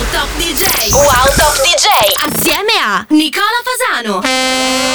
Wow 0.00 0.06
Top 0.12 0.28
DJ. 0.40 0.64
Wow 0.96 1.28
Top 1.36 1.54
DJ. 1.60 1.88
Assieme 2.24 2.72
a 2.82 3.04
Nicola 3.10 3.60
Fasano. 3.62 4.20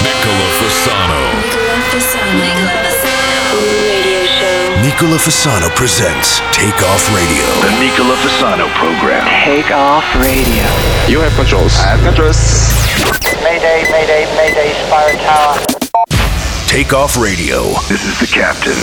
Nicola 0.02 0.48
Fasano. 0.58 1.20
Nicola 1.46 1.78
Fasano. 1.92 2.34
Nicola 2.42 2.74
Fasano. 2.82 3.54
Radio 3.86 4.26
show. 4.26 4.82
Nicola 4.82 5.18
Fasano 5.18 5.70
presents 5.76 6.42
Take 6.52 6.84
Off 6.84 7.08
Radio. 7.14 7.46
The 7.62 7.78
Nicola 7.78 8.16
Fasano 8.16 8.68
program. 8.74 9.28
Take 9.46 9.72
off 9.72 10.04
radio. 10.16 10.66
You 11.08 11.22
have 11.22 11.36
controls. 11.36 11.78
I 11.78 11.94
have 11.94 12.02
controls. 12.02 12.74
Mayday, 13.44 13.86
mayday, 13.92 14.26
mayday, 14.36 14.74
Spire 14.88 15.18
Tower. 15.22 15.62
Take 16.66 16.94
Off 16.94 17.16
Radio. 17.16 17.78
This 17.88 18.04
is 18.04 18.20
the 18.20 18.26
captain. 18.26 18.74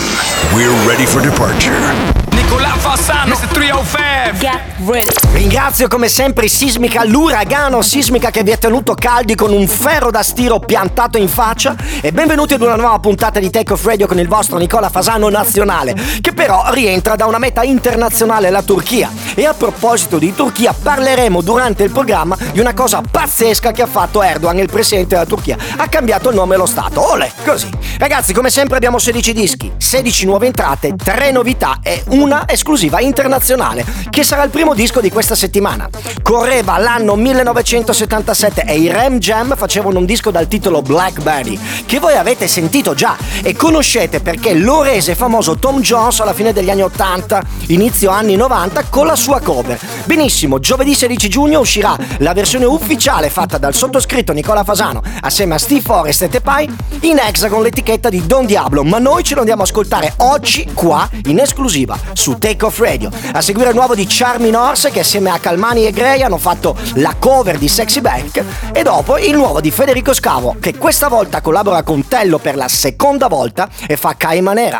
We're 0.55 0.71
ready 0.87 1.05
for 1.05 1.21
departure. 1.21 2.22
Nicola 2.43 2.75
Fassano, 2.77 3.35
Mr. 3.35 3.47
305. 3.47 4.33
Get 4.37 4.59
ready. 4.85 5.11
Ringrazio 5.31 5.87
come 5.87 6.09
sempre 6.09 6.49
Sismica, 6.49 7.05
l'uragano 7.05 7.81
Sismica 7.81 8.31
che 8.31 8.43
vi 8.43 8.51
ha 8.51 8.57
tenuto 8.57 8.93
caldi 8.95 9.33
con 9.33 9.53
un 9.53 9.65
ferro 9.65 10.11
da 10.11 10.21
stiro 10.23 10.59
piantato 10.59 11.17
in 11.17 11.29
faccia 11.29 11.75
e 12.01 12.11
benvenuti 12.11 12.53
ad 12.53 12.61
una 12.61 12.75
nuova 12.75 12.99
puntata 12.99 13.39
di 13.39 13.49
Take 13.49 13.73
Off 13.73 13.85
Radio 13.85 14.07
con 14.07 14.19
il 14.19 14.27
vostro 14.27 14.57
Nicola 14.57 14.89
Fasano 14.89 15.29
nazionale, 15.29 15.95
che 16.19 16.33
però 16.33 16.65
rientra 16.71 17.15
da 17.15 17.25
una 17.25 17.39
meta 17.39 17.63
internazionale, 17.63 18.49
la 18.49 18.61
Turchia. 18.61 19.09
E 19.35 19.45
a 19.45 19.53
proposito 19.53 20.17
di 20.17 20.35
Turchia 20.35 20.73
parleremo 20.73 21.41
durante 21.41 21.83
il 21.83 21.91
programma 21.91 22.37
di 22.51 22.59
una 22.59 22.73
cosa 22.73 23.01
pazzesca 23.09 23.71
che 23.71 23.83
ha 23.83 23.87
fatto 23.87 24.21
Erdogan, 24.21 24.59
il 24.59 24.69
presidente 24.69 25.15
della 25.15 25.25
Turchia. 25.25 25.57
Ha 25.77 25.87
cambiato 25.87 26.29
il 26.29 26.35
nome 26.35 26.55
allo 26.55 26.67
Stato. 26.67 27.09
Ole, 27.09 27.31
così. 27.45 27.69
Ragazzi, 27.97 28.33
come 28.33 28.49
sempre 28.49 28.75
abbiamo 28.75 28.99
16 28.99 29.33
dischi, 29.33 29.71
16 29.77 30.25
nuove 30.25 30.47
entrate, 30.47 30.93
3 30.95 31.31
novità 31.31 31.79
e 31.81 32.03
una 32.09 32.32
esclusiva 32.47 32.99
internazionale, 32.99 33.85
che 34.09 34.23
sarà 34.23 34.43
il 34.43 34.49
primo 34.49 34.73
disco 34.73 34.99
di 34.99 35.09
questa 35.09 35.35
settimana. 35.35 35.89
Correva 36.21 36.77
l'anno 36.77 37.15
1977 37.15 38.65
e 38.65 38.77
i 38.77 38.89
Ram 38.89 39.19
Jam 39.19 39.55
facevano 39.55 39.99
un 39.99 40.05
disco 40.05 40.31
dal 40.31 40.47
titolo 40.47 40.81
Blackberry, 40.81 41.57
che 41.85 41.99
voi 41.99 42.15
avete 42.15 42.47
sentito 42.47 42.93
già 42.93 43.15
e 43.41 43.55
conoscete 43.55 44.19
perché 44.19 44.53
lo 44.53 44.81
rese 44.81 45.15
famoso 45.15 45.57
Tom 45.57 45.81
Jones 45.81 46.19
alla 46.19 46.33
fine 46.33 46.53
degli 46.53 46.69
anni 46.69 46.83
80, 46.83 47.43
inizio 47.67 48.09
anni 48.09 48.35
90 48.35 48.85
con 48.89 49.05
la 49.05 49.15
sua 49.15 49.39
cover. 49.39 49.79
Benissimo, 50.05 50.59
giovedì 50.59 50.93
16 50.93 51.29
giugno 51.29 51.59
uscirà 51.59 51.95
la 52.19 52.33
versione 52.33 52.65
ufficiale 52.65 53.29
fatta 53.29 53.57
dal 53.57 53.73
sottoscritto 53.73 54.33
Nicola 54.33 54.63
Fasano 54.63 55.01
assieme 55.21 55.55
a 55.55 55.57
Steve 55.57 55.81
Forrest 55.81 56.23
e 56.23 56.29
Tepai 56.29 56.69
in 57.01 57.17
Hexagon 57.17 57.61
l'etichetta 57.61 58.09
di 58.09 58.25
Don 58.25 58.45
Diablo, 58.45 58.83
ma 58.83 58.99
noi 58.99 59.23
ce 59.23 59.33
lo 59.33 59.39
andiamo 59.39 59.61
a 59.61 59.65
ascoltare 59.65 60.13
oggi 60.17 60.69
qua 60.73 61.09
in 61.25 61.39
esclusiva 61.39 61.97
su 62.23 62.37
Take 62.37 62.63
Off 62.63 62.79
Radio. 62.79 63.09
A 63.33 63.41
seguire 63.41 63.71
il 63.71 63.75
nuovo 63.75 63.95
di 63.95 64.05
Charmin 64.07 64.55
Horse 64.55 64.91
che 64.91 65.01
assieme 65.01 65.29
a 65.29 65.39
Calmani 65.39 65.85
e 65.85 65.91
Gray 65.91 66.21
hanno 66.21 66.37
fatto 66.37 66.73
la 66.93 67.13
cover 67.19 67.57
di 67.57 67.67
Sexy 67.67 67.99
Back 67.99 68.41
e 68.71 68.81
dopo 68.81 69.17
il 69.17 69.35
nuovo 69.35 69.59
di 69.59 69.71
Federico 69.71 70.13
Scavo 70.13 70.55
che 70.57 70.77
questa 70.77 71.09
volta 71.09 71.41
collabora 71.41 71.83
con 71.83 72.07
Tello 72.07 72.37
per 72.37 72.55
la 72.55 72.69
seconda 72.69 73.27
volta 73.27 73.67
e 73.85 73.97
fa 73.97 74.15
Caimanera. 74.15 74.79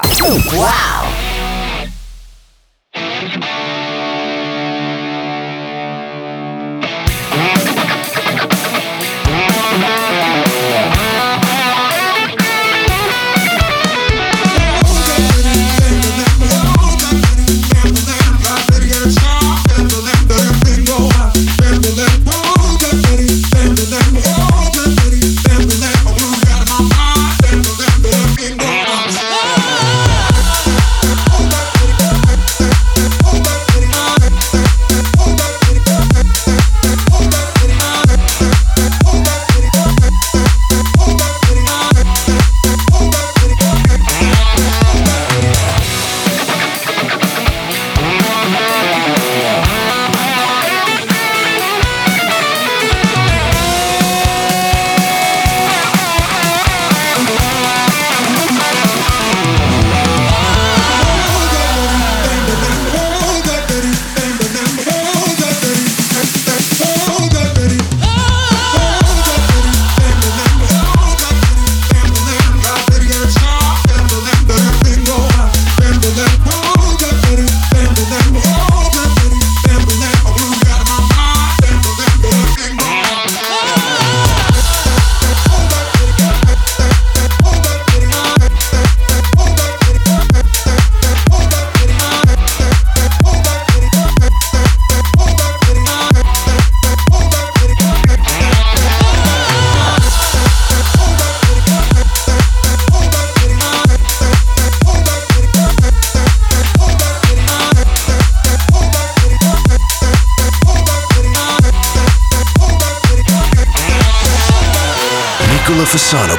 Wow! 0.53 1.22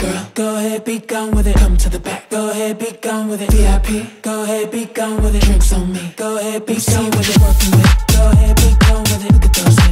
Girl. 0.00 0.30
Go 0.34 0.56
ahead, 0.56 0.84
be 0.84 0.98
gone 0.98 1.30
with 1.36 1.46
it. 1.46 1.56
Come 1.56 1.76
to 1.76 1.88
the 1.88 1.98
back. 1.98 2.30
Go 2.30 2.50
ahead, 2.50 2.78
be 2.78 2.90
gone 3.02 3.28
with 3.28 3.42
it. 3.42 3.50
VIP. 3.52 4.22
Go 4.22 4.42
ahead, 4.42 4.70
be 4.70 4.86
gone 4.86 5.22
with 5.22 5.34
it. 5.34 5.42
Drinks 5.42 5.72
on 5.72 5.92
me. 5.92 6.14
Go 6.16 6.38
ahead, 6.38 6.66
be 6.66 6.74
gone 6.74 7.10
with 7.10 7.28
it. 7.28 7.38
Working 7.40 7.72
with. 7.76 8.06
Go 8.14 8.30
ahead, 8.32 8.56
be 8.56 8.70
gone 8.86 9.02
with 9.02 9.24
it. 9.26 9.32
Look 9.32 9.44
at 9.44 9.54
those 9.54 9.89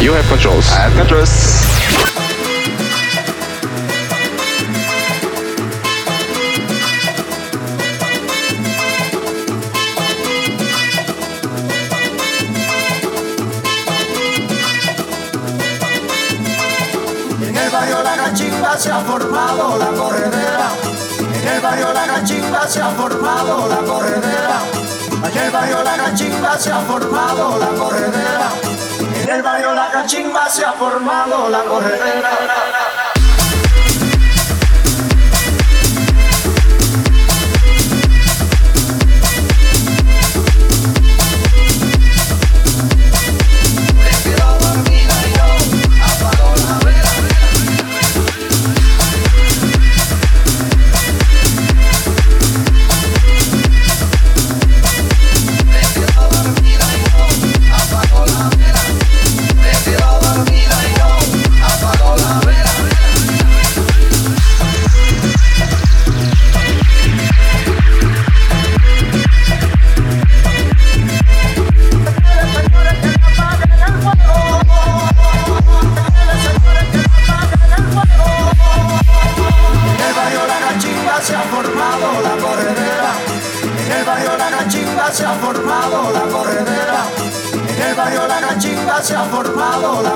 You 0.00 0.12
have 0.12 0.26
controls. 0.28 0.70
I 0.70 0.88
have 0.88 0.94
controls. 0.94 1.68
En 17.40 17.56
el 17.56 17.70
barrio 17.70 18.02
La 18.02 18.16
Cachimba 18.16 18.78
se 18.78 18.90
ha 18.90 19.00
formado 19.00 19.78
la 19.78 19.86
corredera. 19.86 20.70
En 21.34 21.48
el 21.48 21.60
barrio 21.60 21.92
La 21.92 22.06
Cachimba 22.06 22.68
se 22.68 22.80
ha 22.80 22.90
formado 22.90 23.68
la 23.68 23.76
corredera. 23.78 24.60
En 25.24 25.38
el 25.38 25.50
barrio 25.50 25.82
La 25.82 25.96
Cachimba 25.96 26.58
se 26.58 26.70
ha 26.70 26.80
formado 26.80 27.58
la 27.58 27.68
corredera. 27.68 28.67
En 29.28 29.34
el 29.34 29.42
barrio 29.42 29.74
La 29.74 29.90
Cachimba 29.90 30.48
se 30.48 30.64
ha 30.64 30.72
formado 30.72 31.50
la 31.50 31.62
corredera. 31.64 32.30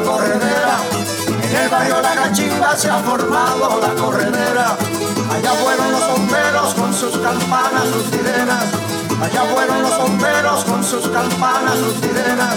Corredera. 0.02 0.78
En 1.42 1.56
el 1.56 1.68
barrio 1.68 2.00
La 2.00 2.14
Cachimba 2.14 2.76
se 2.76 2.90
ha 2.90 2.98
formado 2.98 3.80
la 3.80 3.94
corredera. 3.94 4.76
Allá 5.30 5.52
fueron 5.52 5.92
los 5.92 6.08
bomberos 6.08 6.74
con 6.74 6.94
sus 6.94 7.18
campanas, 7.18 7.84
sus 7.92 8.04
sirenas. 8.10 8.64
Allá 9.22 9.42
fueron 9.52 9.82
los 9.82 9.98
bomberos 9.98 10.64
con 10.64 10.84
sus 10.84 11.08
campanas, 11.08 11.78
sus 11.78 11.94
sirenas. 12.00 12.54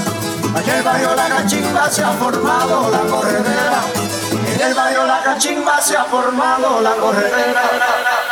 Allá 0.55 0.77
el 0.77 0.83
barrio 0.83 1.15
La 1.15 1.27
Cachimba 1.27 1.89
se 1.89 2.03
ha 2.03 2.11
formado 2.13 2.89
la 2.89 2.99
corredera. 2.99 3.81
En 4.53 4.61
el 4.61 4.73
barrio 4.73 5.05
La 5.05 5.21
Cachimba 5.23 5.81
se 5.81 5.97
ha 5.97 6.05
formado 6.05 6.81
la 6.81 6.95
corredera. 6.95 8.24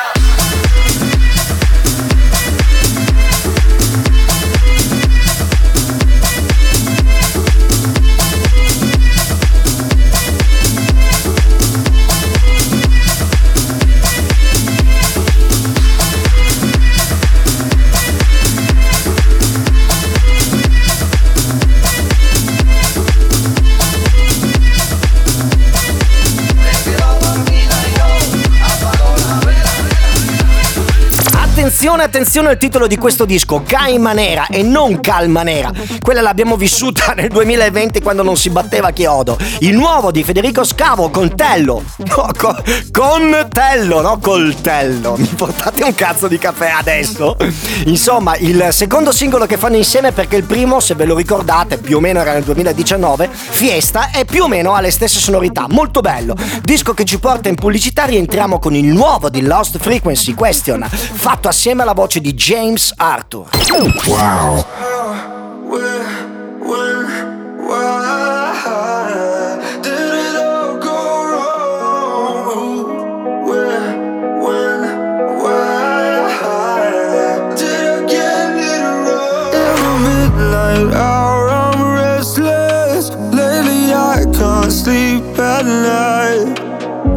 Attenzione, 31.84 32.08
attenzione 32.08 32.48
al 32.48 32.58
titolo 32.58 32.88
di 32.88 32.96
questo 32.96 33.26
disco, 33.26 33.62
Caima 33.62 34.14
Nera 34.14 34.48
e 34.48 34.64
non 34.64 35.02
Calma 35.02 35.44
Nera. 35.44 35.70
Quella 36.02 36.22
l'abbiamo 36.22 36.56
vissuta 36.56 37.12
nel 37.12 37.28
2020 37.28 38.02
quando 38.02 38.24
non 38.24 38.38
si 38.38 38.50
batteva 38.50 38.92
chiodo. 38.92 39.38
Il 39.60 39.76
nuovo 39.76 40.10
di 40.10 40.24
Federico 40.24 40.64
Scavo, 40.64 41.10
Contello. 41.10 41.84
No, 41.98 42.30
co- 42.38 42.56
con 42.90 43.48
Tello, 43.50 44.00
no 44.00 44.18
coltello. 44.20 45.16
Mi 45.18 45.28
portate 45.36 45.84
un 45.84 45.94
cazzo 45.94 46.30
di 46.30 46.38
caffè 46.38 46.70
adesso? 46.70 47.36
Insomma, 47.86 48.38
il 48.38 48.68
secondo 48.72 49.12
singolo 49.12 49.46
che 49.46 49.58
fanno 49.58 49.76
insieme 49.76 50.14
perché 50.14 50.38
il 50.38 50.44
primo, 50.46 50.80
se 50.80 50.96
ve 50.96 51.04
lo 51.04 51.18
ricordate, 51.18 51.80
più 51.80 51.98
o 51.98 52.00
meno 52.00 52.22
era 52.22 52.32
nel 52.32 52.44
2019, 52.44 53.30
Fiesta, 53.30 54.10
e 54.12 54.24
più 54.24 54.44
o 54.44 54.48
meno 54.48 54.74
ha 54.74 54.80
le 54.80 54.90
stesse 54.90 55.20
sonorità. 55.20 55.66
Molto 55.68 56.00
bello. 56.00 56.34
Disco 56.62 56.94
che 56.94 57.04
ci 57.04 57.20
porta 57.20 57.50
in 57.50 57.56
pubblicità, 57.56 58.06
rientriamo 58.06 58.58
con 58.58 58.74
il 58.74 58.86
nuovo 58.86 59.30
di 59.30 59.42
Lost 59.42 59.80
Frequency 59.80 60.34
Question, 60.34 60.88
fatto 60.88 61.50
assieme 61.50 61.73
alla 61.82 61.94
voce 61.94 62.22
di 62.22 62.34
James 62.34 62.94
Arthur. 62.98 63.48
Wow. 64.06 64.66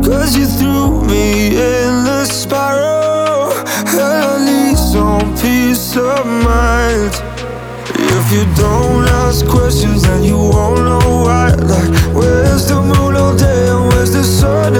Cause 0.03 0.37
you 0.37 0.47
threw 0.47 1.05
me 1.05 1.46
mind. 6.03 7.13
If 7.95 8.33
you 8.33 8.45
don't 8.55 9.09
ask 9.25 9.47
questions, 9.47 10.03
then 10.03 10.25
you 10.25 10.37
won't 10.37 10.81
know 10.81 11.23
why. 11.25 11.55
Like, 11.55 12.15
where's 12.15 12.67
the 12.67 12.83
moon 12.83 13.17
all 13.17 13.35
day 13.37 13.69
and 13.69 13.89
where's 13.89 14.13
the 14.13 14.23
sun 14.23 14.77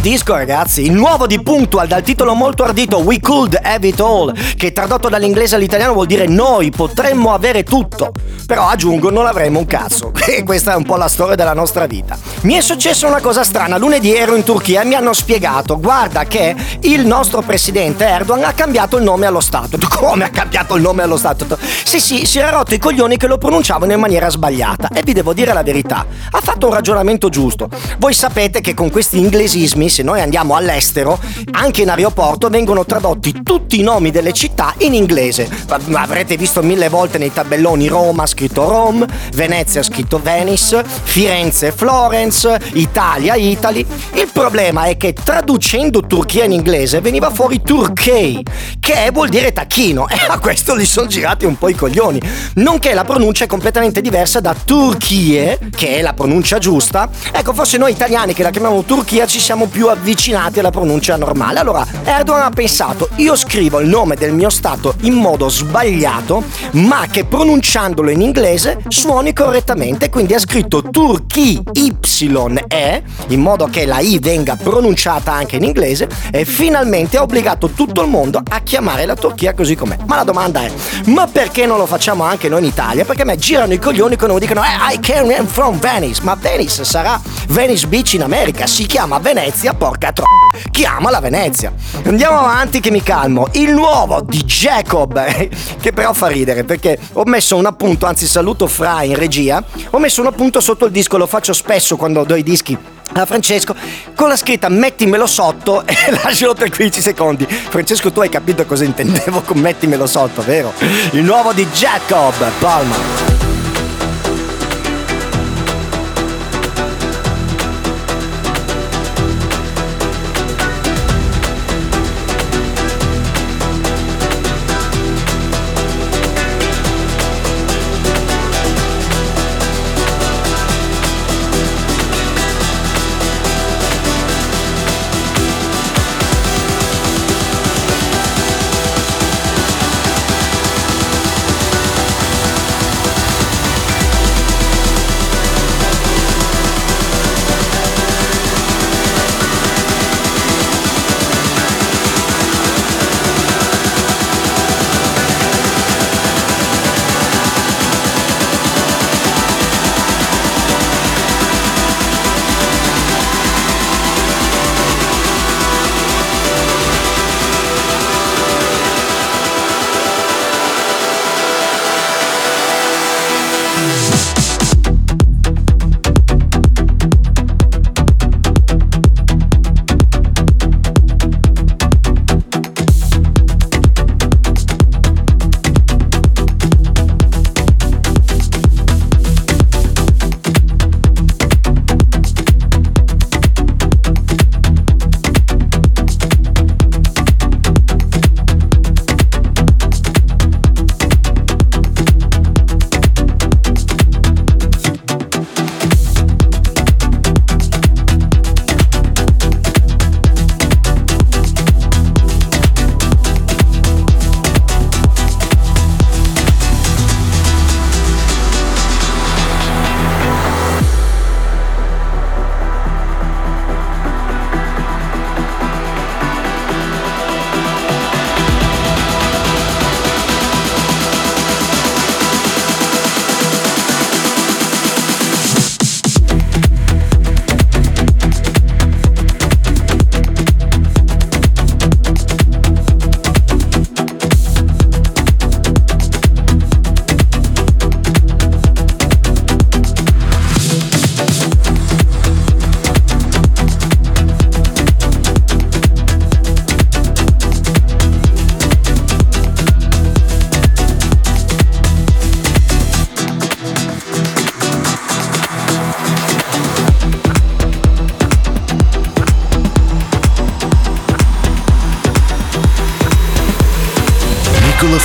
disco 0.00 0.34
ragazzi, 0.34 0.82
il 0.82 0.92
nuovo 0.92 1.26
di 1.26 1.42
Punctual 1.42 1.86
dal 1.86 2.02
titolo 2.02 2.32
molto 2.32 2.62
ardito 2.62 2.98
We 2.98 3.20
Could 3.20 3.58
Have 3.62 3.86
It 3.86 4.00
All, 4.00 4.32
che 4.56 4.72
tradotto 4.72 5.10
dall'inglese 5.10 5.56
all'italiano 5.56 5.92
vuol 5.92 6.06
dire 6.06 6.26
noi 6.26 6.70
potremmo 6.70 7.34
avere 7.34 7.64
tutto, 7.64 8.12
però 8.46 8.66
aggiungo 8.66 9.10
non 9.10 9.26
avremo 9.26 9.58
un 9.58 9.66
cazzo, 9.66 10.10
e 10.26 10.42
questa 10.42 10.72
è 10.72 10.76
un 10.76 10.84
po' 10.84 10.96
la 10.96 11.08
storia 11.08 11.34
della 11.34 11.52
nostra 11.52 11.84
vita. 11.84 12.16
Mi 12.42 12.54
è 12.54 12.62
successa 12.62 13.06
una 13.06 13.20
cosa 13.20 13.44
strana, 13.44 13.76
lunedì 13.76 14.14
ero 14.14 14.34
in 14.36 14.42
Turchia 14.42 14.80
e 14.80 14.84
mi 14.86 14.94
hanno 14.94 15.12
spiegato, 15.12 15.78
guarda 15.78 16.24
che 16.24 16.56
il 16.80 17.04
nostro 17.04 17.42
presidente 17.42 18.06
Erdogan 18.06 18.44
ha 18.44 18.52
cambiato 18.54 18.96
il 18.96 19.02
nome 19.02 19.26
allo 19.26 19.40
Stato. 19.40 19.76
Come 20.00 20.24
ha 20.24 20.30
cambiato 20.30 20.76
il 20.76 20.82
nome 20.82 21.02
allo 21.02 21.18
Stato? 21.18 21.58
Sì 21.84 22.00
sì, 22.00 22.24
si 22.24 22.38
era 22.38 22.48
rotto 22.48 22.72
i 22.72 22.78
coglioni 22.78 23.18
che 23.18 23.26
lo 23.26 23.36
pronunciavano 23.36 23.92
in 23.92 24.00
maniera 24.00 24.30
sbagliata 24.30 24.88
e 24.88 25.02
vi 25.02 25.12
devo 25.12 25.34
dire 25.34 25.52
la 25.52 25.62
verità, 25.62 26.06
ha 26.30 26.40
fatto 26.40 26.68
un 26.68 26.72
ragionamento 26.72 27.28
giusto. 27.28 27.68
Voi 27.98 28.14
sapete 28.14 28.62
che 28.62 28.72
con 28.72 28.90
questi 28.90 29.18
inglesismi, 29.18 29.88
se 29.90 30.02
noi 30.02 30.20
andiamo 30.20 30.54
all'estero, 30.54 31.18
anche 31.52 31.82
in 31.82 31.90
aeroporto 31.90 32.48
vengono 32.48 32.86
tradotti 32.86 33.42
tutti 33.42 33.78
i 33.78 33.82
nomi 33.82 34.10
delle 34.10 34.32
città 34.32 34.72
in 34.78 34.94
inglese. 34.94 35.48
Avrete 35.92 36.36
visto 36.36 36.62
mille 36.62 36.88
volte 36.88 37.18
nei 37.18 37.32
tabelloni 37.32 37.88
Roma 37.88 38.26
scritto 38.26 38.68
Rome, 38.68 39.06
Venezia 39.34 39.82
scritto 39.82 40.20
Venice, 40.22 40.84
Firenze 40.84 41.72
Florence, 41.72 42.58
Italia 42.74 43.34
Italy. 43.34 43.84
Il 44.14 44.30
problema 44.32 44.84
è 44.84 44.96
che 44.96 45.12
traducendo 45.12 46.00
Turchia 46.02 46.44
in 46.44 46.52
inglese 46.52 47.00
veniva 47.00 47.30
fuori 47.30 47.60
Turkey, 47.62 48.42
che 48.78 49.10
vuol 49.12 49.28
dire 49.28 49.52
tacchino, 49.52 50.08
e 50.08 50.16
a 50.28 50.38
questo 50.38 50.74
li 50.74 50.86
sono 50.86 51.06
girati 51.06 51.44
un 51.44 51.58
po' 51.58 51.68
i 51.68 51.74
coglioni. 51.74 52.20
Nonché 52.54 52.94
la 52.94 53.04
pronuncia 53.04 53.44
è 53.44 53.46
completamente 53.48 54.00
diversa 54.00 54.40
da 54.40 54.54
Turchie, 54.64 55.58
che 55.76 55.96
è 55.96 56.02
la 56.02 56.12
pronuncia 56.12 56.58
giusta. 56.58 57.08
Ecco, 57.32 57.52
forse 57.52 57.76
noi 57.76 57.90
italiani 57.92 58.34
che 58.34 58.42
la 58.42 58.50
chiamiamo 58.50 58.82
Turchia 58.84 59.26
ci 59.26 59.40
siamo 59.40 59.66
più 59.66 59.79
avvicinati 59.88 60.58
alla 60.58 60.70
pronuncia 60.70 61.16
normale. 61.16 61.58
Allora, 61.58 61.86
Erdogan 62.04 62.42
ha 62.42 62.50
pensato, 62.50 63.08
io 63.16 63.36
scrivo 63.36 63.80
il 63.80 63.88
nome 63.88 64.16
del 64.16 64.32
mio 64.32 64.50
stato 64.50 64.94
in 65.02 65.14
modo 65.14 65.48
sbagliato, 65.48 66.42
ma 66.72 67.06
che 67.10 67.24
pronunciandolo 67.24 68.10
in 68.10 68.20
inglese 68.20 68.82
suoni 68.88 69.32
correttamente, 69.32 70.10
quindi 70.10 70.34
ha 70.34 70.38
scritto 70.38 70.82
Turchi 70.82 71.62
YE, 71.72 73.02
in 73.28 73.40
modo 73.40 73.66
che 73.66 73.86
la 73.86 74.00
I 74.00 74.18
venga 74.18 74.56
pronunciata 74.56 75.32
anche 75.32 75.56
in 75.56 75.64
inglese, 75.64 76.08
e 76.30 76.44
finalmente 76.44 77.16
ha 77.16 77.22
obbligato 77.22 77.70
tutto 77.70 78.02
il 78.02 78.08
mondo 78.08 78.42
a 78.48 78.60
chiamare 78.60 79.06
la 79.06 79.14
Turchia 79.14 79.54
così 79.54 79.74
com'è. 79.74 79.96
Ma 80.06 80.16
la 80.16 80.24
domanda 80.24 80.62
è, 80.62 80.70
ma 81.06 81.26
perché 81.26 81.66
non 81.66 81.78
lo 81.78 81.86
facciamo 81.86 82.24
anche 82.24 82.48
noi 82.48 82.60
in 82.60 82.66
Italia? 82.66 83.04
Perché 83.04 83.22
a 83.22 83.24
me 83.24 83.36
girano 83.36 83.72
i 83.72 83.78
coglioni 83.78 84.16
quando 84.16 84.38
dicono 84.38 84.62
eh, 84.62 84.94
I 84.94 85.00
came 85.00 85.44
from 85.46 85.78
Venice, 85.78 86.20
ma 86.22 86.34
Venice 86.34 86.84
sarà 86.84 87.20
Venice 87.48 87.86
Beach 87.86 88.14
in 88.14 88.22
America, 88.22 88.66
si 88.66 88.86
chiama 88.86 89.18
Venezia 89.18 89.69
Venezia, 89.70 89.74
porca 89.74 90.12
tro... 90.12 90.24
Chi 90.70 90.84
ama 90.84 91.10
la 91.10 91.20
Venezia? 91.20 91.72
Andiamo 92.04 92.38
avanti 92.38 92.80
che 92.80 92.90
mi 92.90 93.02
calmo. 93.02 93.48
Il 93.52 93.72
nuovo 93.72 94.20
di 94.20 94.42
Jacob, 94.44 95.22
che 95.80 95.92
però 95.92 96.12
fa 96.12 96.26
ridere 96.26 96.64
perché 96.64 96.98
ho 97.14 97.22
messo 97.24 97.56
un 97.56 97.66
appunto, 97.66 98.06
anzi 98.06 98.26
saluto 98.26 98.66
Fra 98.66 99.02
in 99.02 99.14
regia, 99.14 99.62
ho 99.90 99.98
messo 99.98 100.20
un 100.20 100.26
appunto 100.26 100.60
sotto 100.60 100.86
il 100.86 100.92
disco, 100.92 101.16
lo 101.16 101.26
faccio 101.26 101.52
spesso 101.52 101.96
quando 101.96 102.24
do 102.24 102.34
i 102.34 102.42
dischi 102.42 102.76
a 103.12 103.26
Francesco 103.26 103.74
con 104.14 104.28
la 104.28 104.36
scritta 104.36 104.68
mettimelo 104.68 105.26
sotto 105.26 105.82
e 105.86 105.94
lascialo 106.22 106.54
per 106.54 106.70
15 106.70 107.00
secondi. 107.00 107.46
Francesco, 107.46 108.12
tu 108.12 108.20
hai 108.20 108.28
capito 108.28 108.64
cosa 108.66 108.84
intendevo 108.84 109.42
con 109.42 109.58
mettimelo 109.58 110.06
sotto, 110.06 110.42
vero? 110.42 110.72
Il 111.12 111.22
nuovo 111.22 111.52
di 111.52 111.66
Jacob 111.66 112.34
Palma. 112.58 113.29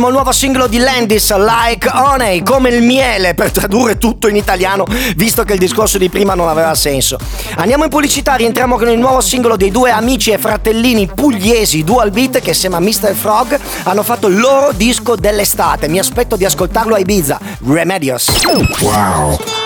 Bellissimo 0.00 0.24
nuovo 0.24 0.32
singolo 0.32 0.66
di 0.66 0.78
Landis, 0.78 1.30
Like 1.36 1.86
Honey, 1.92 2.42
come 2.42 2.70
il 2.70 2.82
miele, 2.82 3.34
per 3.34 3.50
tradurre 3.50 3.98
tutto 3.98 4.28
in 4.28 4.36
italiano, 4.36 4.86
visto 5.14 5.42
che 5.44 5.52
il 5.52 5.58
discorso 5.58 5.98
di 5.98 6.08
prima 6.08 6.32
non 6.32 6.48
aveva 6.48 6.74
senso. 6.74 7.18
Andiamo 7.56 7.84
in 7.84 7.90
pubblicità, 7.90 8.34
rientriamo 8.34 8.78
con 8.78 8.88
il 8.88 8.98
nuovo 8.98 9.20
singolo 9.20 9.56
dei 9.56 9.70
due 9.70 9.90
amici 9.90 10.30
e 10.30 10.38
fratellini 10.38 11.06
pugliesi 11.14 11.84
Dual 11.84 12.12
Beat 12.12 12.40
che 12.40 12.50
insieme 12.50 12.76
a 12.76 12.80
Mr. 12.80 13.12
Frog 13.12 13.60
hanno 13.82 14.02
fatto 14.02 14.28
il 14.28 14.38
loro 14.38 14.72
disco 14.72 15.16
dell'estate. 15.16 15.86
Mi 15.86 15.98
aspetto 15.98 16.36
di 16.36 16.46
ascoltarlo 16.46 16.94
a 16.94 16.98
Ibiza, 16.98 17.38
Remedios. 17.66 18.30
Wow. 18.80 19.59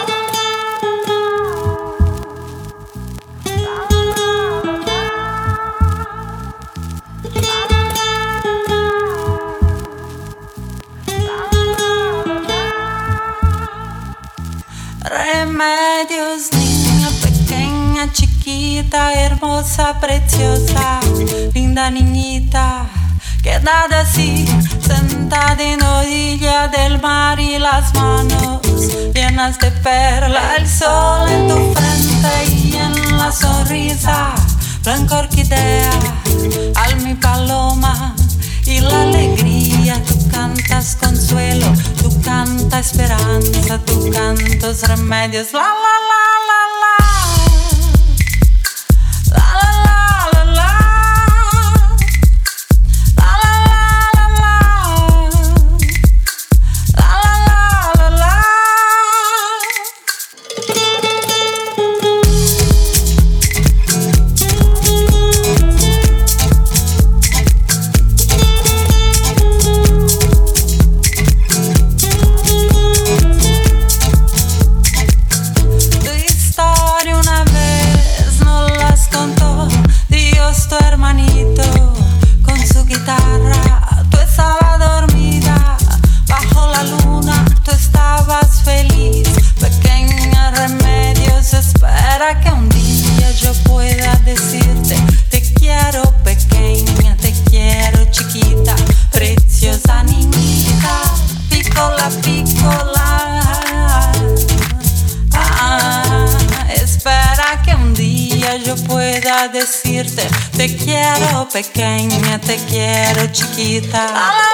Remedios, 15.94 16.50
niña 16.52 17.08
pequeña, 17.22 18.12
chiquita, 18.12 19.12
hermosa, 19.12 20.00
preciosa, 20.00 21.00
linda 21.52 21.90
niñita, 21.90 22.86
quedada 23.42 24.00
así, 24.00 24.44
sentada 24.84 25.62
en 25.62 25.82
orilla 25.82 26.68
del 26.68 27.00
mar 27.00 27.38
y 27.38 27.58
las 27.58 27.94
manos 27.94 28.60
llenas 29.14 29.58
de 29.60 29.70
perla, 29.70 30.56
el 30.58 30.68
sol 30.68 31.28
en 31.30 31.48
tu 31.48 31.74
frente 31.74 32.52
y 32.52 32.76
en 32.76 33.16
la 33.16 33.30
sonrisa, 33.30 34.34
blanca 34.82 35.18
orquídea, 35.18 35.92
al 36.74 37.00
mi 37.02 37.14
paloma 37.14 38.16
y 38.66 38.80
la 38.80 39.02
alegría. 39.02 40.02
Cantas 40.34 40.96
consuelo, 40.96 41.72
tú 42.02 42.10
cantas 42.22 42.90
esperanza, 42.90 43.78
tú 43.86 44.10
cantas 44.10 44.88
remedios. 44.88 45.52
La 45.52 45.60
la 45.60 46.03
te 112.44 112.56
quiero 112.66 113.26
chiquita. 113.32 114.53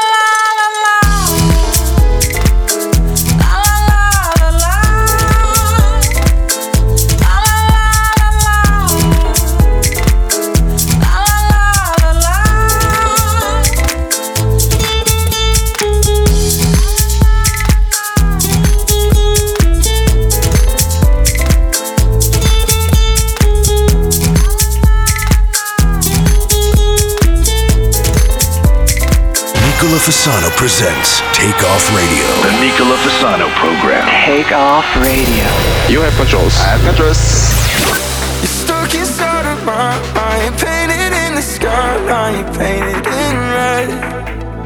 Fasano 30.11 30.51
presents 30.57 31.21
Take 31.39 31.63
Off 31.63 31.87
Radio. 31.95 32.27
The 32.43 32.51
Nicola 32.59 32.97
Fasano 32.97 33.47
program. 33.55 34.05
Take 34.27 34.51
off 34.51 34.85
radio. 34.97 35.47
You 35.89 36.01
have 36.01 36.13
controls. 36.17 36.59
I 36.59 36.75
have 36.75 36.83
controls. 36.83 37.23
You're 38.43 38.51
stuck 38.51 38.93
inside 38.93 39.47
of 39.47 39.65
my 39.65 39.95
mind, 40.19 40.59
painted 40.59 41.13
in 41.15 41.37
the 41.37 41.43
skyline, 41.43 42.43
painted 42.59 43.07
in 43.07 43.37
red. 43.55 43.89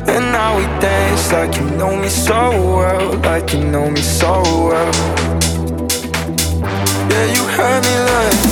And 0.09 0.33
now 0.33 0.57
we 0.57 0.65
dance 0.81 1.31
like 1.31 1.55
you 1.57 1.69
know 1.77 1.95
me 1.95 2.09
so 2.09 2.41
well, 2.79 3.13
like 3.19 3.53
you 3.53 3.65
know 3.65 3.91
me 3.91 4.01
so 4.01 4.41
well. 4.41 4.93
Yeah, 7.13 7.27
you 7.37 7.45
had 7.53 7.85
me 7.85 7.95
like, 8.09 8.44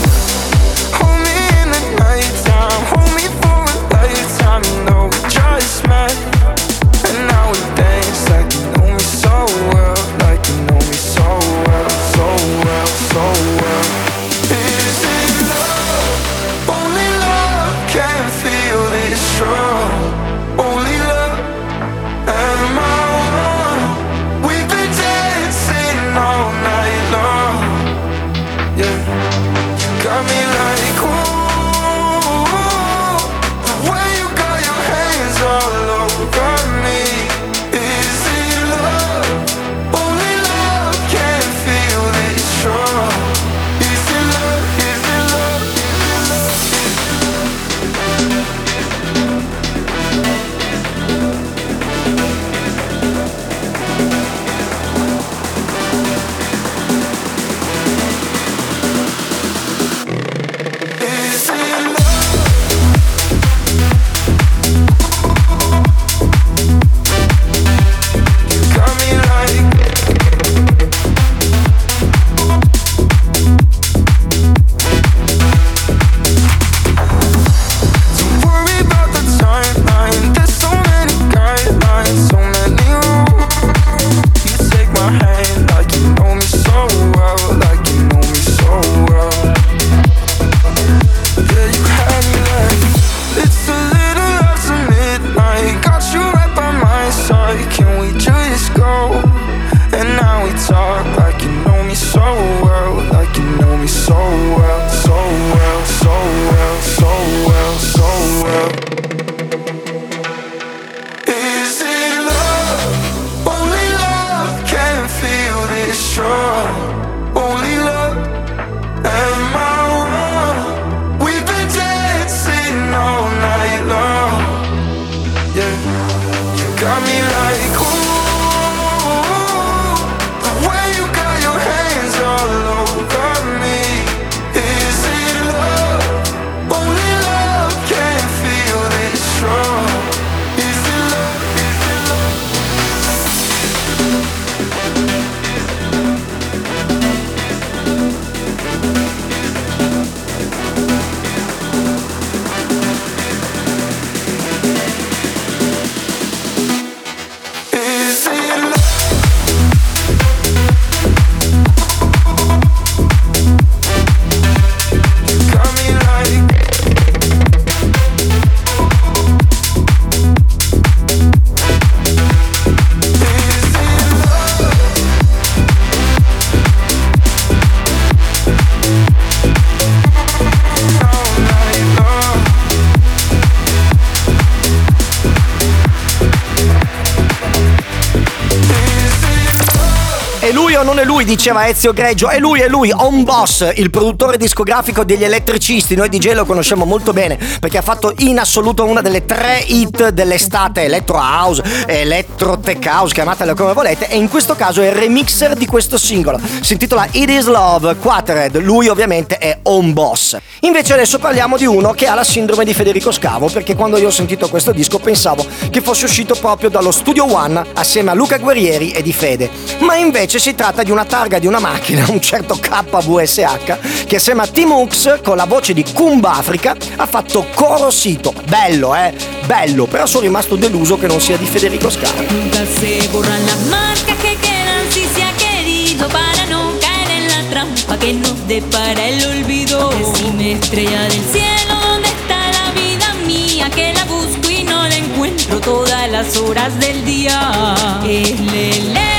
diceva 191.32 191.66
Ezio 191.66 191.94
Greggio. 191.94 192.28
È 192.28 192.38
lui, 192.38 192.60
è 192.60 192.68
lui, 192.68 192.92
On 192.94 193.24
Boss, 193.24 193.66
il 193.76 193.88
produttore 193.88 194.36
discografico 194.36 195.02
degli 195.02 195.24
elettricisti. 195.24 195.94
Noi 195.94 196.10
DJ 196.10 196.32
lo 196.32 196.44
conosciamo 196.44 196.84
molto 196.84 197.14
bene 197.14 197.38
perché 197.58 197.78
ha 197.78 197.82
fatto 197.82 198.12
in 198.18 198.38
assoluto 198.38 198.84
una 198.84 199.00
delle 199.00 199.24
tre 199.24 199.64
hit 199.66 200.10
dell'estate: 200.10 200.82
Electro 200.82 201.16
House, 201.16 201.62
Electro 201.86 202.58
Tech 202.58 202.84
House, 202.84 203.14
chiamatela 203.14 203.54
come 203.54 203.72
volete. 203.72 204.08
E 204.08 204.18
in 204.18 204.28
questo 204.28 204.54
caso 204.54 204.82
è 204.82 204.88
il 204.88 204.92
remixer 204.92 205.54
di 205.54 205.64
questo 205.64 205.96
singolo. 205.96 206.38
Si 206.60 206.74
intitola 206.74 207.08
It 207.12 207.30
Is 207.30 207.46
Love, 207.46 207.96
Quatered. 207.96 208.60
Lui 208.60 208.88
ovviamente 208.88 209.38
è 209.38 209.60
On 209.62 209.94
Boss. 209.94 210.36
Invece 210.60 210.92
adesso 210.92 211.18
parliamo 211.18 211.56
di 211.56 211.64
uno 211.64 211.92
che 211.92 212.08
ha 212.08 212.14
la 212.14 212.24
sindrome 212.24 212.66
di 212.66 212.74
Federico 212.74 213.10
Scavo 213.10 213.48
perché 213.48 213.74
quando 213.74 213.96
io 213.96 214.08
ho 214.08 214.10
sentito 214.10 214.50
questo 214.50 214.72
disco 214.72 214.98
pensavo 214.98 215.46
che 215.70 215.80
fosse 215.80 216.04
uscito 216.04 216.34
proprio 216.34 216.68
dallo 216.68 216.90
Studio 216.90 217.32
One 217.32 217.64
assieme 217.72 218.10
a 218.10 218.14
Luca 218.14 218.36
Guerrieri 218.36 218.90
e 218.90 219.00
di 219.00 219.14
Fede. 219.14 219.48
Ma 219.78 219.96
invece 219.96 220.38
si 220.38 220.54
tratta 220.54 220.82
di 220.82 220.90
una 220.90 221.06
targa 221.22 221.38
di 221.38 221.46
una 221.46 221.60
macchina, 221.60 222.04
un 222.08 222.20
certo 222.20 222.58
KVSH, 222.58 224.06
che 224.06 224.16
assieme 224.16 224.42
a 224.42 224.48
Hooks 224.52 225.20
con 225.22 225.36
la 225.36 225.44
voce 225.44 225.72
di 225.72 225.84
Kumba 225.84 226.32
Africa 226.32 226.74
ha 226.96 227.06
fatto 227.06 227.46
Coro 227.54 227.92
Sito. 227.92 228.34
Bello, 228.46 228.92
eh? 228.96 229.14
Bello, 229.46 229.86
però 229.86 230.04
sono 230.06 230.24
rimasto 230.24 230.56
deluso 230.56 230.98
che 230.98 231.06
non 231.06 231.20
sia 231.20 231.36
di 231.36 231.46
Federico 231.46 231.90
Scavo. 231.90 232.22
Nunca 232.28 232.64
se 232.64 233.08
borran 233.12 233.40
las 233.46 233.60
marcas 233.66 234.16
que 234.16 234.36
quedan 234.36 234.90
si 234.90 235.06
se 235.14 235.22
ha 235.22 235.32
querido 235.36 236.08
para 236.08 236.44
no 236.50 236.72
caer 236.80 237.10
en 237.12 237.28
la 237.28 237.50
trampa 237.50 237.96
que 237.98 238.14
nos 238.14 238.44
depara 238.48 239.06
el 239.06 239.24
olvido. 239.24 239.90
Decime 239.90 240.52
estrella 240.54 241.02
del 241.02 241.22
cielo, 241.30 241.74
¿dónde 241.86 242.08
está 242.08 242.50
la 242.50 242.72
vida 242.72 243.14
mía? 243.24 243.70
Que 243.70 243.92
la 243.92 244.04
busco 244.06 244.50
y 244.50 244.64
no 244.64 244.88
la 244.88 244.96
encuentro 244.96 245.60
todas 245.60 246.10
las 246.10 246.36
horas 246.36 246.76
del 246.80 247.04
día. 247.04 247.76
Es 248.04 248.40
lele, 248.40 249.11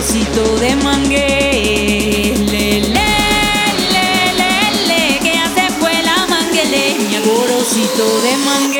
osito 0.00 0.42
de 0.60 0.74
mangué. 0.76 2.34
Le, 2.50 2.80
le, 2.80 3.10
le, 3.94 4.08
le, 4.40 4.52
le, 4.88 5.18
que 5.24 5.32
hace 5.38 5.66
fue 5.78 5.92
la 6.08 6.26
manguele, 6.26 6.96
mi 7.06 7.16
agorocito 7.16 8.06
de 8.24 8.36
mangué. 8.46 8.79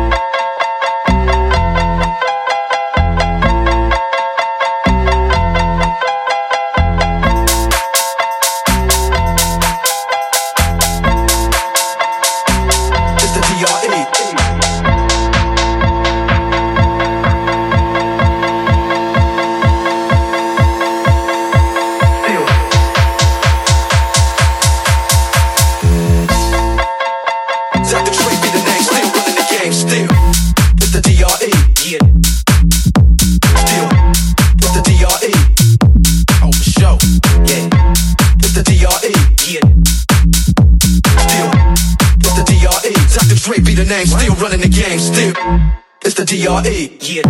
DRE. 46.63 46.91
Yeah. 47.01 47.23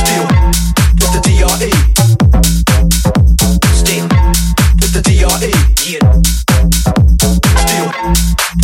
Still, 0.00 0.26
the 1.12 1.20
DRE. 1.22 1.70
Still, 3.74 4.08
the 4.92 5.02
DRE. 5.04 5.50
Still, 7.52 7.88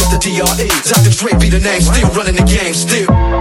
the 0.09 0.19
DRE. 0.19 0.69
Dr. 0.89 1.11
Dre 1.11 1.33
be 1.39 1.49
the 1.51 1.61
name, 1.61 1.83
still 1.83 2.09
running 2.11 2.37
the 2.37 2.43
game, 2.45 2.73
still. 2.73 3.32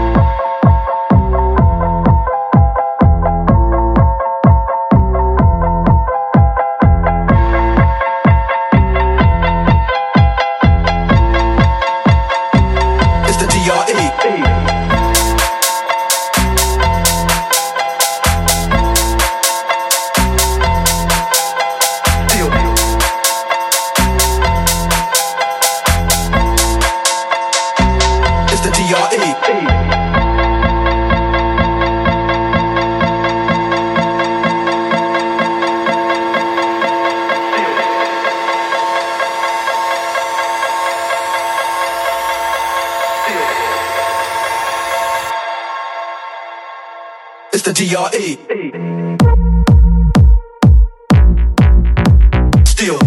D-R-E. 47.91 48.37
Still. 52.65 52.97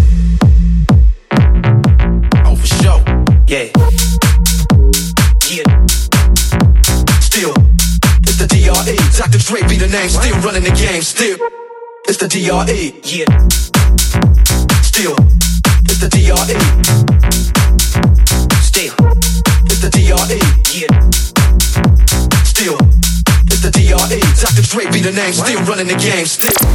Oh, 2.44 2.54
for 2.54 2.66
sure. 2.66 3.00
Yeah. 3.46 3.70
Yeah. 5.48 5.86
Still. 7.18 7.54
It's 8.20 8.36
the 8.36 8.46
D-R-E. 8.46 8.96
Dr. 9.16 9.38
Dre 9.38 9.66
be 9.66 9.78
the 9.78 9.88
name. 9.88 10.10
Still 10.10 10.38
running 10.40 10.64
the 10.64 10.76
game. 10.76 11.00
Still. 11.00 11.38
It's 12.06 12.18
the 12.18 12.28
D-R-E. 12.28 13.00
Yeah. 13.04 13.24
Still. 14.82 15.16
It's 15.86 15.98
the 15.98 16.10
D-R-E. 16.10 16.83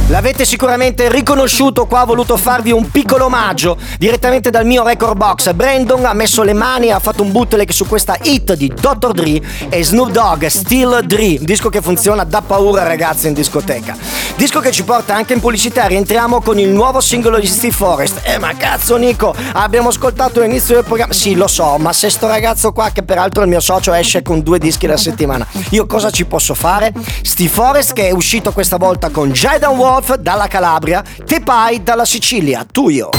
L'avete 0.08 0.44
sicuramente 0.44 1.10
riconosciuto, 1.10 1.86
qua 1.86 2.02
ho 2.02 2.06
voluto 2.06 2.36
farvi 2.36 2.72
un 2.72 2.90
piccolo 2.90 3.26
omaggio 3.26 3.76
direttamente 3.98 4.50
dal 4.50 4.64
mio 4.64 4.82
record 4.82 5.16
box. 5.16 5.52
Brandon 5.52 6.04
ha 6.06 6.14
messo 6.14 6.42
le 6.42 6.52
mani 6.52 6.90
ha 6.90 6.98
fatto 6.98 7.22
un 7.22 7.30
bootleg 7.30 7.70
su 7.70 7.86
questa 7.86 8.16
hit 8.22 8.54
di 8.54 8.68
Dr. 8.68 9.12
Dre 9.12 9.40
e 9.68 9.84
Snoop 9.84 10.10
Dogg, 10.10 10.46
Still 10.46 11.00
Dre, 11.00 11.36
disco 11.40 11.68
che 11.68 11.80
funziona 11.80 12.24
da 12.24 12.40
paura 12.40 12.84
ragazzi 12.84 13.28
in 13.28 13.34
discoteca. 13.34 13.96
Disco 14.34 14.60
che 14.60 14.72
ci 14.72 14.84
porta 14.84 15.14
anche 15.14 15.34
in 15.34 15.40
pubblicità, 15.40 15.86
rientriamo 15.86 16.40
con 16.40 16.58
il 16.58 16.70
nuovo 16.70 17.00
singolo 17.00 17.38
di 17.38 17.46
Steve 17.46 17.74
Forrest. 17.74 18.20
Eh 18.24 18.38
ma 18.38 18.56
cazzo 18.56 18.96
Nico, 18.96 19.34
abbiamo 19.52 19.90
ascoltato 19.90 20.40
l'inizio 20.40 20.74
del 20.76 20.84
programma. 20.84 21.12
Sì 21.12 21.34
lo 21.34 21.46
so, 21.46 21.76
ma 21.76 21.92
se 21.92 22.08
sto 22.08 22.26
ragazzo 22.26 22.72
qua 22.72 22.90
che 22.90 23.02
peraltro 23.02 23.42
è 23.42 23.44
il 23.44 23.50
mio 23.50 23.60
socio 23.60 23.92
esce 23.92 24.22
con 24.22 24.40
due 24.40 24.58
dischi 24.58 24.86
alla 24.86 24.96
settimana, 24.96 25.46
io 25.70 25.86
cosa 25.86 26.10
ci 26.10 26.24
posso 26.24 26.54
fare? 26.54 26.92
Steve 27.22 27.50
Che 27.92 28.06
è 28.06 28.12
uscito 28.12 28.52
questa 28.52 28.76
volta 28.76 29.10
con 29.10 29.30
Jaidan 29.30 29.76
Wolf 29.76 30.14
dalla 30.16 30.46
Calabria, 30.46 31.02
Tepai 31.24 31.82
dalla 31.82 32.04
Sicilia, 32.04 32.64
tuyo. 32.70 33.10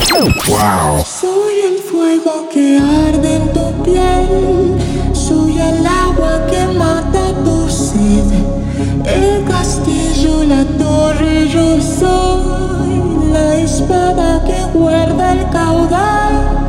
Wow. 0.47 1.03
Soy 1.03 1.59
el 1.65 1.77
fuego 1.81 2.47
que 2.51 2.79
arde 2.79 3.35
en 3.35 3.51
tu 3.51 3.81
piel, 3.83 5.13
soy 5.13 5.59
el 5.59 5.85
agua 5.85 6.45
que 6.49 6.65
mata 6.67 7.33
tu 7.43 7.69
sed, 7.69 8.31
el 9.05 9.43
castillo, 9.43 10.43
la 10.45 10.63
torre, 10.77 11.47
yo 11.49 11.79
soy 11.81 13.29
la 13.31 13.55
espada 13.57 14.41
que 14.45 14.63
guarda 14.73 15.33
el 15.33 15.49
caudal, 15.49 16.60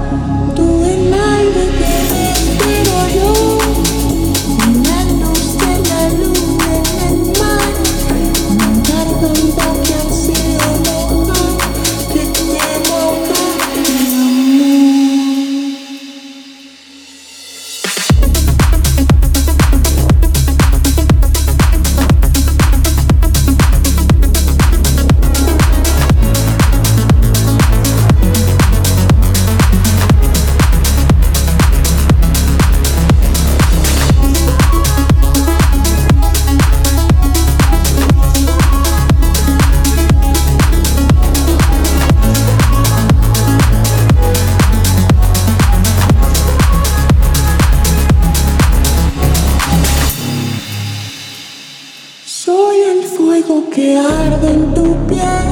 que 53.74 53.96
arde 53.96 54.48
en 54.52 54.74
tu 54.74 54.94
piel, 55.06 55.48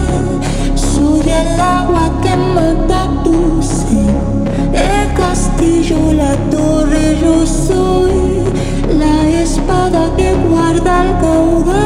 soy 0.74 1.20
el 1.20 1.60
agua 1.60 2.10
que 2.22 2.36
mata 2.36 3.08
tu 3.24 3.62
sed, 3.62 4.14
el 4.74 5.14
castillo, 5.14 6.12
la 6.12 6.34
torre, 6.50 7.16
yo 7.22 7.46
soy 7.46 8.42
la 8.98 9.26
espada 9.40 10.14
que 10.16 10.34
guarda 10.34 11.04
el 11.04 11.18
caudal, 11.20 11.79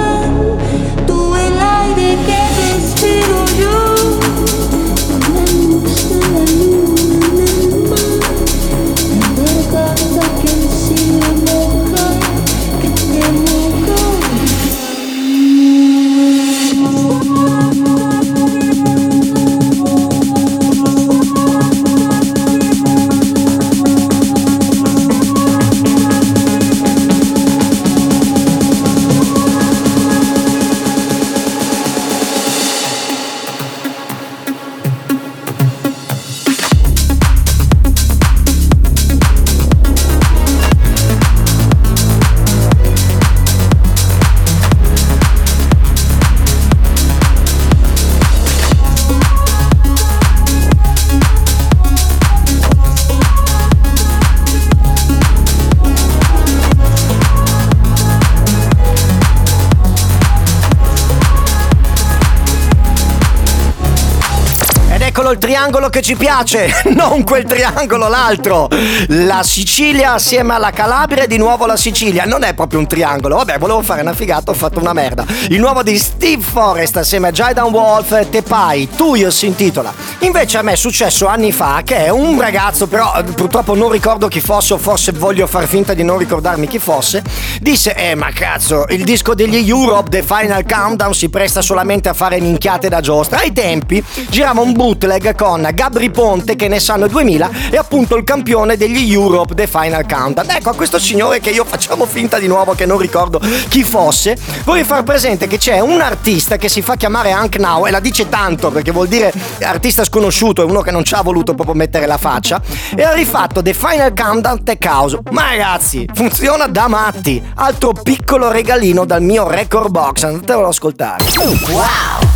che 65.94 66.02
ci 66.02 66.16
piace, 66.16 66.82
non 66.90 67.22
quel 67.22 67.44
triangolo, 67.44 68.08
l'altro. 68.08 68.68
La 69.06 69.44
Sicilia 69.44 70.14
assieme 70.14 70.52
alla 70.54 70.72
Calabria 70.72 71.22
e 71.22 71.26
di 71.28 71.36
nuovo 71.38 71.66
la 71.66 71.76
Sicilia. 71.76 72.24
Non 72.24 72.42
è 72.42 72.52
proprio 72.52 72.80
un 72.80 72.88
triangolo. 72.88 73.36
Vabbè, 73.36 73.58
volevo 73.58 73.80
fare 73.80 74.00
una 74.00 74.12
figata, 74.12 74.50
ho 74.50 74.54
fatto 74.54 74.80
una 74.80 74.92
merda. 74.92 75.24
Il 75.50 75.60
nuovo 75.60 75.84
di 75.84 75.96
Steve 75.96 76.42
Forrest 76.42 76.96
assieme 76.96 77.28
a 77.28 77.30
Jaidan 77.30 77.70
Wolf 77.70 78.10
e 78.10 78.28
Tepai, 78.28 78.88
Tuyo 78.96 79.30
si 79.30 79.46
intitola. 79.46 79.94
Invece 80.20 80.58
a 80.58 80.62
me 80.62 80.72
è 80.72 80.76
successo 80.76 81.28
anni 81.28 81.52
fa 81.52 81.82
che 81.84 82.08
un 82.10 82.40
ragazzo, 82.40 82.88
però 82.88 83.14
eh, 83.14 83.22
purtroppo 83.22 83.76
non 83.76 83.88
ricordo 83.88 84.26
chi 84.26 84.40
fosse 84.40 84.74
o 84.74 84.78
forse 84.78 85.12
voglio 85.12 85.46
far 85.46 85.68
finta 85.68 85.94
di 85.94 86.02
non 86.02 86.18
ricordarmi 86.18 86.66
chi 86.66 86.80
fosse, 86.80 87.22
disse, 87.60 87.94
eh 87.94 88.16
ma 88.16 88.32
cazzo, 88.32 88.86
il 88.88 89.04
disco 89.04 89.34
degli 89.34 89.68
Europe, 89.68 90.10
The 90.10 90.24
Final 90.24 90.64
Countdown, 90.66 91.14
si 91.14 91.28
presta 91.28 91.62
solamente 91.62 92.08
a 92.08 92.14
fare 92.14 92.40
minchiate 92.40 92.88
da 92.88 93.00
giostra. 93.00 93.38
Ai 93.38 93.52
tempi 93.52 94.02
girava 94.28 94.60
un 94.60 94.72
bootleg 94.72 95.36
con 95.36 95.68
Gabri 95.84 96.08
Ponte 96.08 96.56
che 96.56 96.66
ne 96.66 96.80
sanno 96.80 97.06
2000 97.08 97.50
e 97.70 97.76
appunto 97.76 98.16
il 98.16 98.24
campione 98.24 98.78
degli 98.78 99.12
Europe 99.12 99.54
The 99.54 99.66
Final 99.66 100.06
Countdown. 100.08 100.48
Ecco, 100.48 100.70
a 100.70 100.74
questo 100.74 100.98
signore 100.98 101.40
che 101.40 101.50
io 101.50 101.66
facciamo 101.66 102.06
finta 102.06 102.38
di 102.38 102.46
nuovo 102.46 102.72
che 102.72 102.86
non 102.86 102.96
ricordo 102.96 103.38
chi 103.68 103.84
fosse, 103.84 104.34
vorrei 104.64 104.82
far 104.82 105.02
presente 105.02 105.46
che 105.46 105.58
c'è 105.58 105.80
un 105.80 106.00
artista 106.00 106.56
che 106.56 106.70
si 106.70 106.80
fa 106.80 106.96
chiamare 106.96 107.32
Hank 107.32 107.56
Now 107.56 107.84
e 107.86 107.90
la 107.90 108.00
dice 108.00 108.30
tanto 108.30 108.70
perché 108.70 108.92
vuol 108.92 109.08
dire 109.08 109.30
artista 109.60 110.04
sconosciuto, 110.04 110.62
è 110.62 110.64
uno 110.64 110.80
che 110.80 110.90
non 110.90 111.04
ci 111.04 111.12
ha 111.12 111.20
voluto 111.20 111.52
proprio 111.52 111.74
mettere 111.74 112.06
la 112.06 112.16
faccia 112.16 112.62
e 112.96 113.02
ha 113.02 113.12
rifatto 113.12 113.60
The 113.60 113.74
Final 113.74 114.14
Countdown 114.14 114.64
Tech 114.64 114.82
House. 114.86 115.18
Ma 115.32 115.50
ragazzi, 115.50 116.08
funziona 116.14 116.66
da 116.66 116.88
matti. 116.88 117.42
Altro 117.56 117.92
piccolo 117.92 118.50
regalino 118.50 119.04
dal 119.04 119.20
mio 119.20 119.46
record 119.46 119.90
box, 119.90 120.22
andatevelo 120.22 120.64
ad 120.64 120.72
ascoltare. 120.72 121.24
Wow! 121.68 122.33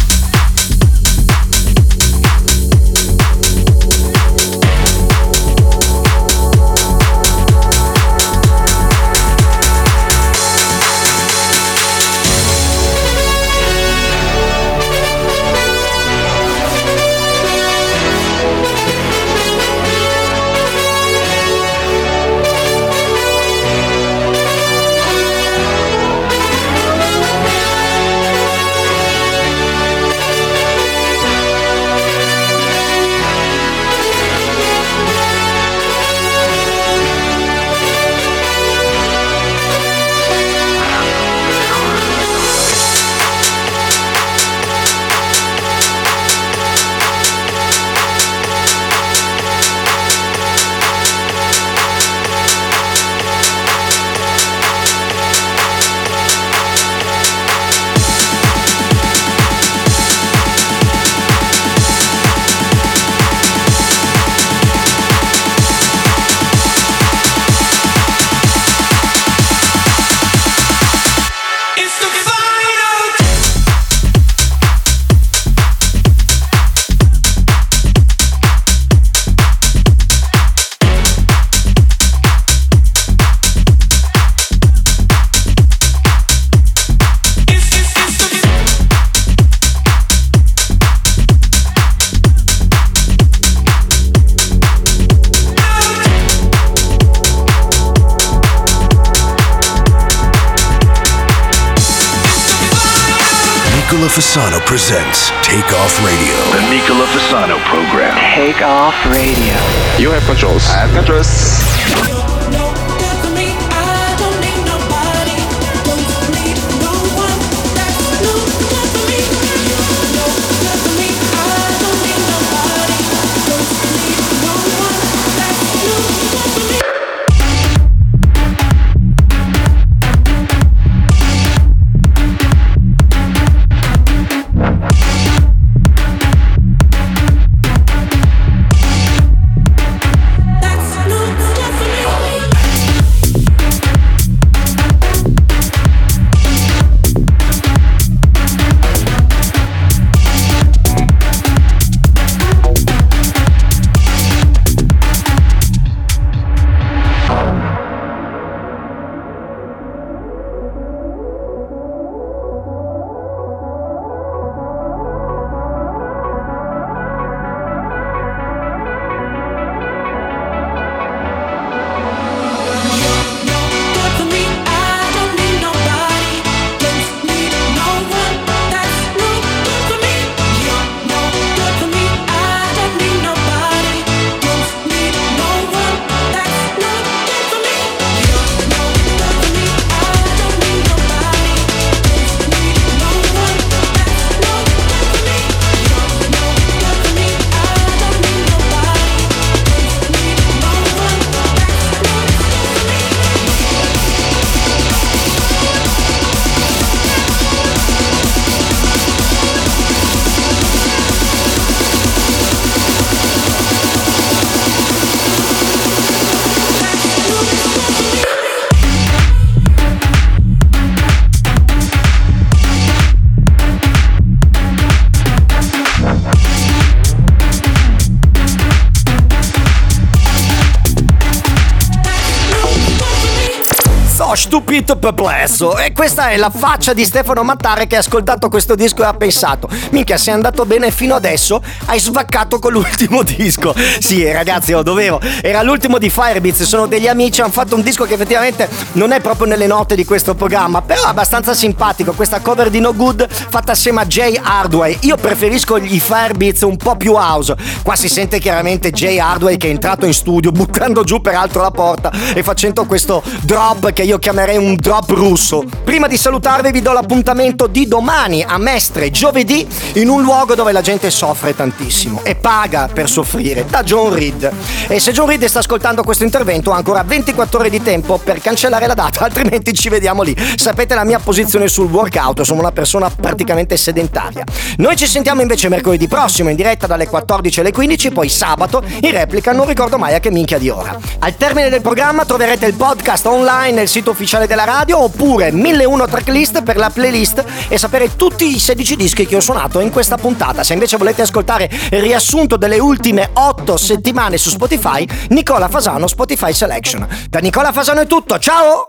Stupito 234.58 234.96
perplesso. 234.96 235.78
E 235.78 235.92
questa 235.92 236.30
è 236.30 236.36
la 236.36 236.50
faccia 236.50 236.92
di 236.92 237.04
Stefano 237.04 237.44
Mattare 237.44 237.86
che 237.86 237.94
ha 237.94 238.00
ascoltato 238.00 238.48
questo 238.48 238.74
disco 238.74 239.02
e 239.02 239.06
ha 239.06 239.14
pensato: 239.14 239.68
Minchia, 239.90 240.16
sei 240.16 240.34
andato 240.34 240.66
bene 240.66 240.90
fino 240.90 241.14
adesso, 241.14 241.62
hai 241.84 242.00
svaccato 242.00 242.58
con 242.58 242.72
l'ultimo 242.72 243.22
disco. 243.24 243.72
Sì, 244.00 244.28
ragazzi, 244.32 244.72
lo 244.72 244.82
dovevo. 244.82 245.20
Era 245.42 245.62
l'ultimo 245.62 245.98
di 245.98 246.10
Firebeats, 246.10 246.64
sono 246.64 246.86
degli 246.86 247.06
amici, 247.06 247.40
hanno 247.40 247.52
fatto 247.52 247.76
un 247.76 247.82
disco 247.82 248.04
che 248.04 248.14
effettivamente 248.14 248.68
non 248.94 249.12
è 249.12 249.20
proprio 249.20 249.46
nelle 249.46 249.68
note 249.68 249.94
di 249.94 250.04
questo 250.04 250.34
programma, 250.34 250.82
però 250.82 251.04
è 251.04 251.08
abbastanza 251.08 251.54
simpatico. 251.54 252.12
Questa 252.12 252.40
cover 252.40 252.68
di 252.68 252.80
No 252.80 252.96
Good 252.96 253.28
fatta 253.30 253.72
assieme 253.72 254.00
a 254.00 254.06
Jay 254.06 254.40
Hardway. 254.42 254.98
Io 255.02 255.14
preferisco 255.14 255.78
gli 255.78 256.00
Firebeats 256.00 256.62
un 256.62 256.76
po' 256.76 256.96
più 256.96 257.12
house. 257.12 257.54
Qua 257.84 257.94
si 257.94 258.08
sente 258.08 258.40
chiaramente 258.40 258.90
Jay 258.90 259.20
Hardway 259.20 259.56
che 259.56 259.68
è 259.68 259.70
entrato 259.70 260.04
in 260.04 260.14
studio 260.14 260.50
buttando 260.50 261.04
giù 261.04 261.20
peraltro 261.20 261.62
la 261.62 261.70
porta 261.70 262.10
e 262.34 262.42
facendo 262.42 262.86
questo 262.86 263.22
drop 263.42 263.92
che 263.92 264.02
io 264.02 264.18
chiamerei 264.18 264.47
un 264.56 264.76
drop 264.76 265.10
russo. 265.10 265.64
Prima 265.84 266.06
di 266.06 266.16
salutarvi 266.16 266.70
vi 266.70 266.80
do 266.80 266.92
l'appuntamento 266.92 267.66
di 267.66 267.86
domani 267.86 268.42
a 268.42 268.58
Mestre, 268.58 269.10
giovedì, 269.10 269.66
in 269.94 270.08
un 270.08 270.22
luogo 270.22 270.54
dove 270.54 270.72
la 270.72 270.80
gente 270.80 271.10
soffre 271.10 271.54
tantissimo 271.54 272.20
e 272.24 272.34
paga 272.34 272.88
per 272.92 273.08
soffrire, 273.08 273.66
da 273.68 273.82
John 273.82 274.14
Reed. 274.14 274.52
E 274.88 275.00
se 275.00 275.12
John 275.12 275.28
Reed 275.28 275.44
sta 275.44 275.58
ascoltando 275.58 276.02
questo 276.02 276.24
intervento 276.24 276.72
ha 276.72 276.76
ancora 276.76 277.02
24 277.02 277.58
ore 277.58 277.70
di 277.70 277.82
tempo 277.82 278.18
per 278.18 278.40
cancellare 278.40 278.86
la 278.86 278.94
data, 278.94 279.24
altrimenti 279.26 279.74
ci 279.74 279.88
vediamo 279.88 280.22
lì. 280.22 280.36
Sapete 280.56 280.94
la 280.94 281.04
mia 281.04 281.18
posizione 281.18 281.68
sul 281.68 281.90
workout, 281.90 282.42
sono 282.42 282.60
una 282.60 282.72
persona 282.72 283.10
praticamente 283.10 283.76
sedentaria. 283.76 284.44
Noi 284.78 284.96
ci 284.96 285.06
sentiamo 285.06 285.40
invece 285.42 285.68
mercoledì 285.68 286.06
prossimo 286.08 286.50
in 286.50 286.56
diretta 286.56 286.86
dalle 286.86 287.06
14 287.06 287.60
alle 287.60 287.72
15, 287.72 288.10
poi 288.10 288.28
sabato 288.28 288.82
in 289.00 289.10
replica, 289.10 289.52
non 289.52 289.66
ricordo 289.66 289.98
mai 289.98 290.14
a 290.14 290.20
che 290.20 290.30
minchia 290.30 290.58
di 290.58 290.68
ora. 290.68 290.96
Al 291.18 291.36
termine 291.36 291.68
del 291.68 291.80
programma 291.80 292.24
troverete 292.24 292.66
il 292.66 292.74
podcast 292.74 293.26
online 293.26 293.72
nel 293.72 293.88
sito 293.88 294.14
ufficiale 294.38 294.46
della 294.46 294.64
radio 294.64 295.02
oppure 295.02 295.50
1001 295.50 296.06
tracklist 296.06 296.62
per 296.62 296.76
la 296.76 296.90
playlist 296.90 297.44
e 297.68 297.78
sapere 297.78 298.14
tutti 298.16 298.54
i 298.54 298.58
16 298.58 298.96
dischi 298.96 299.26
che 299.26 299.36
ho 299.36 299.40
suonato 299.40 299.80
in 299.80 299.90
questa 299.90 300.16
puntata. 300.16 300.62
Se 300.62 300.72
invece 300.72 300.96
volete 300.96 301.22
ascoltare 301.22 301.68
il 301.90 302.00
riassunto 302.00 302.56
delle 302.56 302.78
ultime 302.78 303.30
8 303.32 303.76
settimane 303.76 304.38
su 304.38 304.50
Spotify, 304.50 305.06
Nicola 305.30 305.68
Fasano 305.68 306.06
Spotify 306.06 306.52
Selection. 306.52 307.06
Da 307.28 307.40
Nicola 307.40 307.72
Fasano 307.72 308.00
è 308.00 308.06
tutto, 308.06 308.38
ciao! 308.38 308.86